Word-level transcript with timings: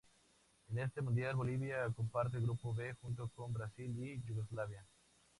En 0.71 0.79
este 0.79 0.99
mundial 1.03 1.35
Bolivia 1.35 1.87
comparte 1.95 2.39
grupo 2.39 2.73
B 2.73 2.95
junto 3.01 3.29
con 3.35 3.53
Brasil 3.53 3.95
y 4.03 4.19
Yugoslavia. 4.27 4.83